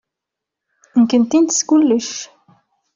[0.99, 2.11] Nekkenti nettess kullec.